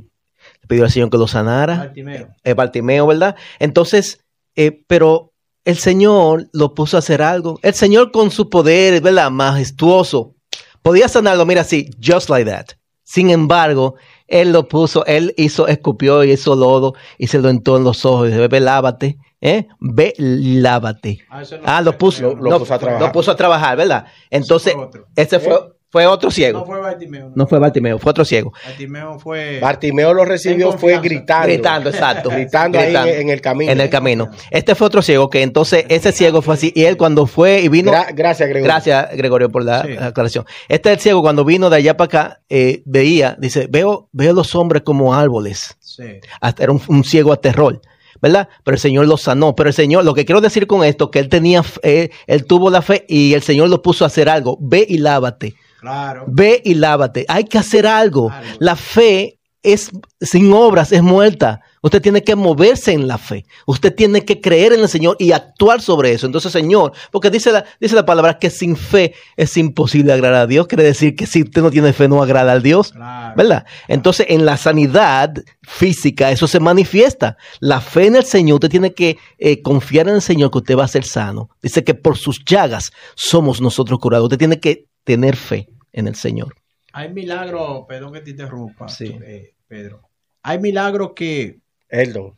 [0.64, 2.30] le pidió al Señor que lo sanara, Bartimeo.
[2.44, 3.36] eh, Bartimeo, ¿verdad?
[3.60, 4.20] Entonces,
[4.56, 5.34] eh, pero
[5.66, 7.60] el Señor lo puso a hacer algo.
[7.62, 9.30] El Señor con su poder, ¿verdad?
[9.32, 10.36] Majestuoso.
[10.82, 12.66] Podía sanarlo, mira así, just like that.
[13.04, 13.96] Sin embargo,
[14.28, 18.06] Él lo puso, Él hizo, escupió y hizo lodo y se lo entró en los
[18.06, 19.68] ojos y dice, ve, lávate, ¿eh?
[19.80, 21.20] Ve, lávate.
[21.30, 23.02] Ah, no Ah, lo puso, Lo- lo no, puso a trabajar.
[23.08, 24.06] lo puso a trabajar, ¿verdad?
[24.30, 25.60] Entonces, fue ese fue,
[25.94, 26.62] fue otro ciego.
[26.62, 27.26] No fue Bartimeo.
[27.30, 27.34] no.
[27.36, 28.52] No fue Bartimeo, fue otro ciego.
[28.66, 29.60] Bartimeo fue.
[29.60, 31.46] Bartimeo lo recibió fue gritando.
[31.48, 32.30] Gritando, exacto.
[32.32, 33.72] Gritando ahí en- en el camino.
[33.72, 34.30] En el camino.
[34.50, 37.68] Este fue otro ciego que entonces ese ciego fue así y él cuando fue y
[37.68, 37.92] vino.
[37.92, 38.64] Gra- gracias, Gregorio.
[38.74, 39.92] Gracias, Gregorio, por la Sí.
[40.00, 40.46] aclaración.
[40.68, 44.34] Este es el ciego cuando vino de allá para acá, eh, veía, dice, veo, veo
[44.34, 45.78] los hombres como árboles.
[45.80, 46.06] Sí.
[46.42, 47.80] Hasta era un, un ciego a terror.
[48.22, 48.48] ¿Verdad?
[48.64, 49.54] Pero el Señor lo sanó.
[49.54, 52.46] Pero el Señor, lo que quiero decir con esto, que él tenía, f- eh, él
[52.46, 54.58] tuvo la fe y el Señor lo puso a hacer algo.
[54.62, 55.56] Ve y lávate.
[55.84, 56.24] Claro.
[56.30, 57.26] Ve y lávate.
[57.28, 58.32] Hay que hacer algo.
[58.60, 59.92] La fe es
[60.22, 61.60] sin obras, es muerta.
[61.82, 63.46] Usted tiene que moverse en la fe.
[63.66, 66.26] Usted tiene que creer en el Señor y actuar sobre eso.
[66.26, 70.48] Entonces, Señor, porque dice la, dice la palabra que sin fe es imposible agradar a
[70.48, 70.68] Dios.
[70.68, 72.94] Quiere decir que si usted no tiene fe, no agrada al Dios.
[72.94, 73.34] Claro.
[73.36, 73.66] ¿Verdad?
[73.90, 77.36] Entonces, en la sanidad física, eso se manifiesta.
[77.60, 80.78] La fe en el Señor, usted tiene que eh, confiar en el Señor que usted
[80.78, 81.50] va a ser sano.
[81.62, 84.26] Dice que por sus llagas somos nosotros curados.
[84.26, 86.54] Usted tiene que tener fe en el Señor.
[86.92, 89.18] Hay milagros, perdón que te interrumpa, Sí.
[89.24, 90.02] eh, Pedro.
[90.44, 91.60] Hay milagros que.
[91.90, 92.36] Eldon.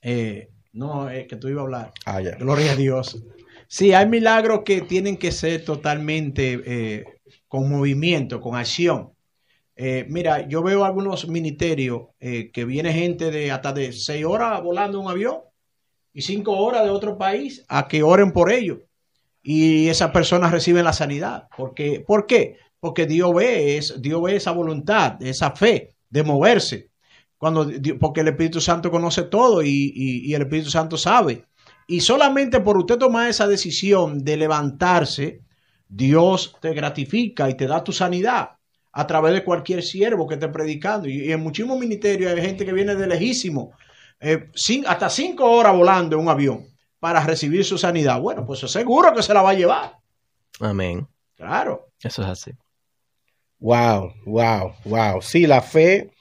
[0.00, 1.92] eh, no, es que tú ibas a hablar.
[2.06, 2.36] Ah, ya.
[2.36, 3.22] Gloria a Dios.
[3.68, 7.04] Sí, hay milagros que tienen que ser totalmente eh,
[7.46, 9.12] con movimiento, con acción.
[9.76, 14.62] Eh, mira, yo veo algunos ministerios eh, que viene gente de hasta de seis horas
[14.62, 15.38] volando un avión
[16.12, 18.78] y cinco horas de otro país a que oren por ellos.
[19.42, 21.48] Y esas personas reciben la sanidad.
[21.56, 22.58] Porque, ¿Por qué?
[22.78, 26.90] Porque Dios ve, es, Dios ve esa voluntad, esa fe de moverse.
[27.36, 31.44] Cuando, porque el Espíritu Santo conoce todo y, y- el Espíritu Santo sabe.
[31.88, 35.40] Y solamente por usted tomar esa decisión de levantarse,
[35.88, 38.50] Dios te gratifica y te da tu sanidad
[38.92, 41.08] a través de cualquier siervo que esté predicando.
[41.08, 43.72] Y, en muchísimos ministerios hay gente que viene de lejísimo,
[44.20, 44.50] eh,
[44.86, 46.71] hasta cinco horas volando en un avión
[47.02, 48.20] para recibir su sanidad.
[48.20, 49.98] Bueno, pues seguro que se la va a llevar.
[50.60, 51.08] Amén.
[51.34, 51.88] Claro.
[52.00, 52.52] Eso es así.
[53.58, 55.20] Wow, wow, wow.
[55.20, 56.12] Sí, la fe,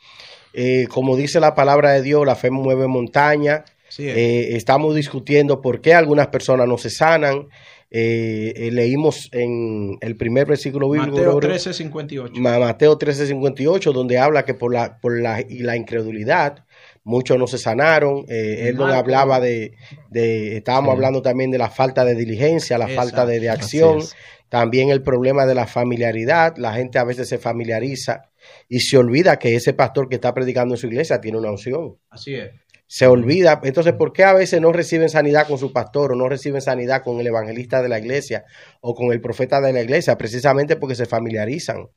[0.53, 3.63] eh, como dice la palabra de Dios, la fe mueve montaña.
[3.89, 4.17] Sí, es.
[4.17, 7.47] Eh, estamos discutiendo por qué algunas personas no se sanan.
[7.91, 12.41] Eh, eh, leímos en el primer versículo bíblico, Mateo Gregorio, 13, 58.
[12.41, 16.65] Ma- Mateo 13:58, donde habla que por la, por la, y la incredulidad
[17.03, 18.25] muchos no se sanaron.
[18.27, 19.73] Eh, él nos hablaba de,
[20.09, 23.99] de estábamos hablando también de la falta de diligencia, la falta de, de acción,
[24.49, 26.55] también el problema de la familiaridad.
[26.57, 28.29] La gente a veces se familiariza
[28.67, 31.97] y se olvida que ese pastor que está predicando en su iglesia tiene una unción.
[32.09, 32.51] Así es.
[32.87, 33.61] Se olvida.
[33.63, 37.03] Entonces, ¿por qué a veces no reciben sanidad con su pastor o no reciben sanidad
[37.03, 38.43] con el evangelista de la iglesia
[38.81, 40.17] o con el profeta de la iglesia?
[40.17, 41.87] Precisamente porque se familiarizan.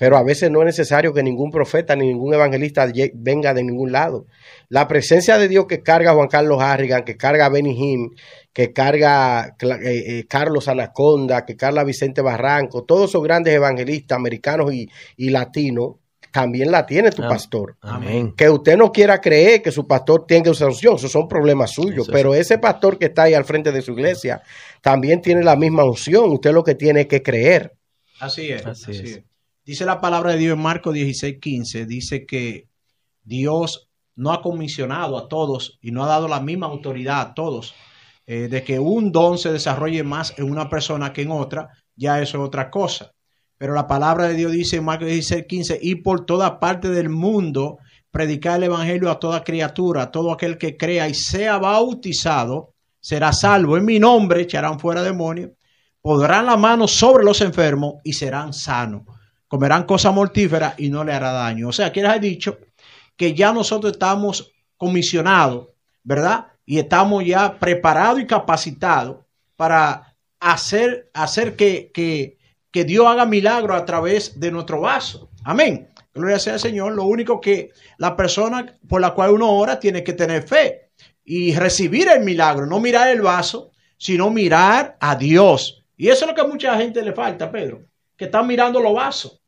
[0.00, 3.92] Pero a veces no es necesario que ningún profeta ni ningún evangelista venga de ningún
[3.92, 4.24] lado.
[4.70, 8.14] La presencia de Dios que carga Juan Carlos Harrigan, que carga Benny Hinn,
[8.54, 14.72] que carga eh, eh, Carlos Anaconda, que carga Vicente Barranco, todos esos grandes evangelistas americanos
[14.72, 15.96] y, y latinos,
[16.32, 17.76] también la tiene tu pastor.
[17.82, 18.32] Amén.
[18.34, 22.08] Que usted no quiera creer que su pastor tenga esa unción, esos son problemas suyos,
[22.10, 24.40] pero ese pastor que está ahí al frente de su iglesia
[24.80, 27.74] también tiene la misma unción, usted lo que tiene que creer.
[28.18, 29.29] Así es, así, es.
[29.70, 32.66] Dice la palabra de Dios en Marcos 16, 15, dice que
[33.22, 37.76] Dios no ha comisionado a todos y no ha dado la misma autoridad a todos,
[38.26, 42.20] eh, de que un don se desarrolle más en una persona que en otra, ya
[42.20, 43.12] eso es otra cosa.
[43.58, 47.08] Pero la palabra de Dios dice en Marcos 16, 15, y por toda parte del
[47.08, 47.78] mundo
[48.10, 53.32] predicar el evangelio a toda criatura, a todo aquel que crea y sea bautizado, será
[53.32, 53.76] salvo.
[53.76, 55.52] En mi nombre echarán fuera demonios,
[56.02, 59.02] podrán la mano sobre los enfermos y serán sanos.
[59.50, 61.68] Comerán cosas mortíferas y no le hará daño.
[61.68, 62.58] O sea, les he dicho
[63.16, 65.68] que ya nosotros estamos comisionados,
[66.02, 66.46] ¿verdad?
[66.64, 69.18] Y estamos ya preparados y capacitados
[69.56, 72.38] para hacer, hacer que, que
[72.70, 75.30] que Dios haga milagro a través de nuestro vaso.
[75.44, 75.88] Amén.
[76.14, 76.92] Gloria sea al Señor.
[76.92, 80.90] Lo único que la persona por la cual uno ora tiene que tener fe
[81.24, 85.84] y recibir el milagro, no mirar el vaso, sino mirar a Dios.
[85.96, 87.82] Y eso es lo que a mucha gente le falta, Pedro,
[88.16, 89.39] que están mirando los vasos.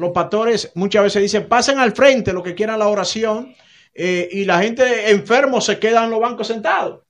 [0.00, 3.54] Los pastores muchas veces dicen, pasen al frente lo que quieran la oración,
[3.94, 7.00] eh, y la gente enfermo se queda en los bancos sentados,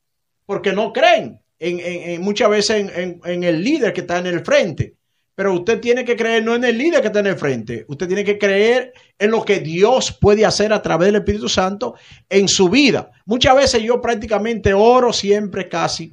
[0.44, 4.96] porque no creen en, muchas veces en el líder que está en el frente.
[5.40, 8.07] Pero usted tiene que creer no en el líder que está en el frente, usted
[8.07, 11.94] tiene que creer en lo que Dios puede hacer a través del Espíritu Santo
[12.29, 13.11] en su vida.
[13.24, 16.12] Muchas veces yo prácticamente oro siempre casi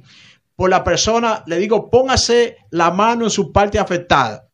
[0.56, 4.47] por la persona, le digo, póngase la mano en su parte afectada.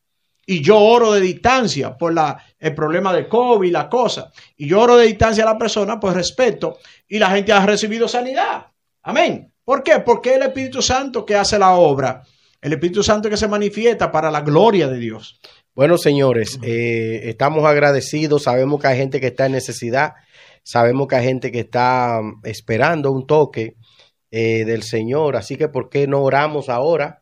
[0.45, 4.31] Y yo oro de distancia por la, el problema de COVID, la cosa.
[4.57, 6.77] Y yo oro de distancia a la persona por respeto
[7.07, 8.67] y la gente ha recibido sanidad.
[9.03, 9.51] Amén.
[9.63, 9.99] ¿Por qué?
[9.99, 12.21] Porque el Espíritu Santo que hace la obra
[12.65, 15.39] el Espíritu Santo que se manifiesta para la gloria de Dios.
[15.75, 20.13] Bueno, señores, eh, estamos agradecidos, sabemos que hay gente que está en necesidad,
[20.63, 23.75] sabemos que hay gente que está um, esperando un toque
[24.31, 27.21] eh, del Señor, así que ¿por qué no oramos ahora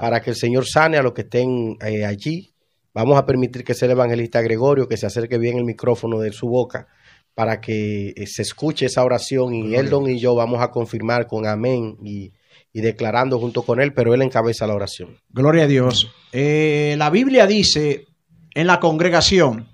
[0.00, 2.51] para que el Señor sane a los que estén eh, allí?
[2.94, 6.32] Vamos a permitir que sea el evangelista Gregorio que se acerque bien el micrófono de
[6.32, 6.88] su boca
[7.34, 11.96] para que se escuche esa oración y Eldon y yo vamos a confirmar con amén
[12.04, 12.32] y
[12.72, 15.18] y declarando junto con él, pero él encabeza la oración.
[15.28, 16.10] Gloria a Dios.
[16.32, 18.06] Eh, la Biblia dice
[18.54, 19.68] en la congregación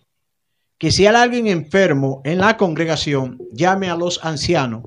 [0.78, 4.84] que si hay alguien enfermo en la congregación, llame a los ancianos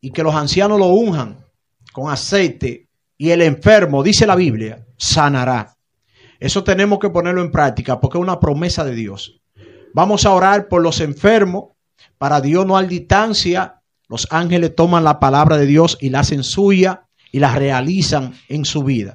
[0.00, 1.44] y que los ancianos lo unjan
[1.92, 5.75] con aceite y el enfermo, dice la Biblia, sanará.
[6.40, 9.40] Eso tenemos que ponerlo en práctica porque es una promesa de Dios.
[9.94, 11.76] Vamos a orar por los enfermos
[12.18, 13.76] para Dios no al distancia
[14.08, 18.64] los ángeles toman la palabra de Dios y la hacen suya y la realizan en
[18.64, 19.14] su vida.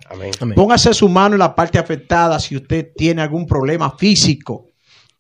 [0.56, 4.68] Póngase su mano en la parte afectada si usted tiene algún problema físico,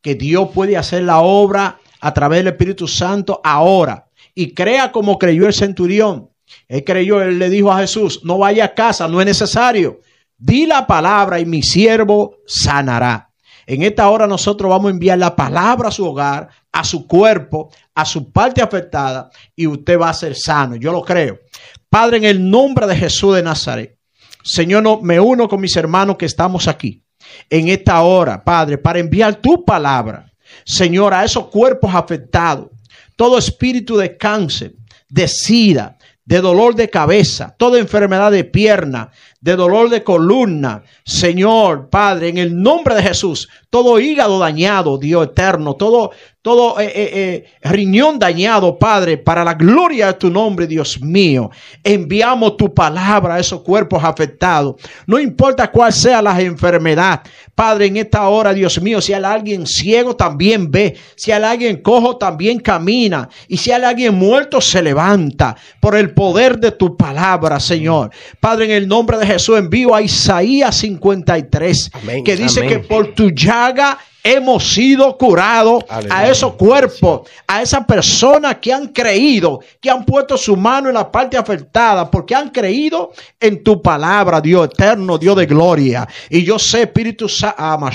[0.01, 4.07] que Dios puede hacer la obra a través del Espíritu Santo ahora.
[4.35, 6.29] Y crea como creyó el centurión.
[6.67, 10.01] Él creyó, él le dijo a Jesús, no vaya a casa, no es necesario.
[10.43, 13.29] Di la palabra y mi siervo sanará.
[13.67, 17.69] En esta hora nosotros vamos a enviar la palabra a su hogar, a su cuerpo,
[17.93, 20.77] a su parte afectada y usted va a ser sano.
[20.77, 21.41] Yo lo creo.
[21.87, 23.99] Padre, en el nombre de Jesús de Nazaret,
[24.43, 27.03] Señor, me uno con mis hermanos que estamos aquí
[27.47, 30.33] en esta hora, Padre, para enviar tu palabra,
[30.65, 32.69] Señor, a esos cuerpos afectados,
[33.15, 34.73] todo espíritu de cáncer,
[35.07, 39.11] de sida, de dolor de cabeza, toda enfermedad de pierna,
[39.41, 40.83] de dolor de columna.
[41.03, 46.11] Señor, Padre, en el nombre de Jesús, todo hígado dañado, Dios eterno, todo,
[46.41, 51.49] todo eh, eh, eh, riñón dañado, Padre, para la gloria de tu nombre, Dios mío.
[51.83, 54.75] Enviamos tu palabra a esos cuerpos afectados.
[55.07, 57.21] No importa cuál sea la enfermedad.
[57.55, 60.97] Padre, en esta hora, Dios mío, si hay alguien ciego, también ve.
[61.15, 63.29] Si hay alguien cojo, también camina.
[63.47, 68.11] Y si hay alguien muerto, se levanta por el poder de tu palabra, Señor.
[68.39, 71.91] Padre, en el nombre de Jesús envío a Isaías 53,
[72.25, 78.57] que dice que por tu llaga hemos sido curados a esos cuerpos, a esas personas
[78.57, 83.11] que han creído, que han puesto su mano en la parte afectada, porque han creído
[83.39, 86.07] en tu palabra, Dios eterno, Dios de gloria.
[86.29, 87.91] Y yo sé, Espíritu Santo, ah,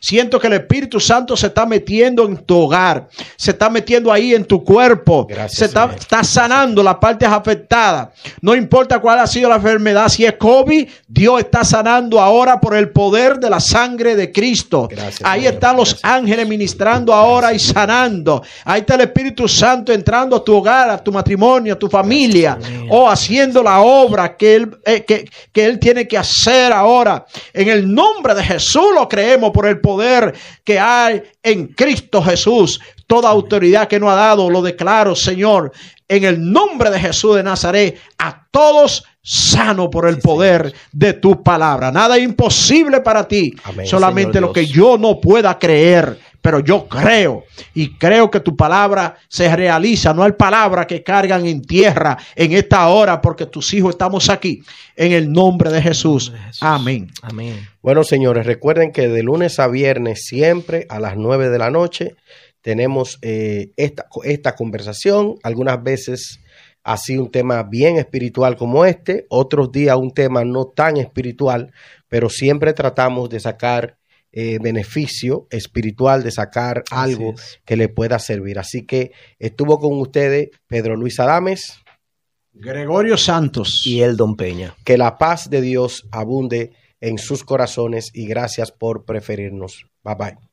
[0.00, 4.34] siento que el Espíritu Santo se está metiendo en tu hogar, se está metiendo ahí
[4.34, 8.08] en tu cuerpo, se está, está sanando las partes afectadas.
[8.40, 12.76] No importa cuál ha sido la enfermedad, si es COVID, Dios está sanando ahora por
[12.76, 14.88] el poder de la sangre de Cristo.
[15.22, 18.42] Ahí están los ángeles ministrando ahora y sanando.
[18.64, 22.58] Ahí está el Espíritu Santo entrando a tu hogar, a tu matrimonio, a tu familia,
[22.88, 27.24] o haciendo la obra que él, eh, que, que él tiene que hacer ahora.
[27.52, 30.34] En el nombre de Jesús lo creemos por el poder
[30.64, 32.80] que hay en Cristo Jesús.
[33.06, 35.72] Toda autoridad que nos ha dado, lo declaro, Señor,
[36.08, 41.42] en el nombre de Jesús de Nazaret, a todos sano por el poder de tu
[41.42, 41.92] palabra.
[41.92, 43.52] Nada es imposible para ti.
[43.84, 49.16] Solamente lo que yo no pueda creer, pero yo creo y creo que tu palabra
[49.28, 50.14] se realiza.
[50.14, 54.62] No hay palabras que cargan en tierra en esta hora porque tus hijos estamos aquí
[54.96, 56.32] en el nombre de Jesús.
[56.62, 57.10] Amén.
[57.20, 57.68] Amén.
[57.82, 62.14] Bueno, señores, recuerden que de lunes a viernes siempre a las nueve de la noche
[62.62, 65.34] tenemos eh, esta, esta conversación.
[65.42, 66.40] Algunas veces
[66.82, 71.72] así un tema bien espiritual como este, otros días un tema no tan espiritual,
[72.08, 73.98] pero siempre tratamos de sacar
[74.30, 78.58] eh, beneficio espiritual, de sacar algo que le pueda servir.
[78.58, 81.80] Así que estuvo con ustedes Pedro Luis Adames,
[82.52, 84.74] Gregorio Santos y el Don Peña.
[84.84, 89.86] Que la paz de Dios abunde en sus corazones y gracias por preferirnos.
[90.02, 90.47] Bye bye.